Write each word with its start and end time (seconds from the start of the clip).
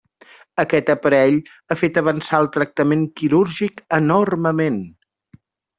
Aquest 0.61 0.87
aparell 0.93 1.37
ha 1.37 1.77
fet 1.83 2.01
avançar 2.03 2.41
el 2.45 2.51
tractament 2.57 3.07
quirúrgic 3.21 3.87
enormement. 4.03 4.83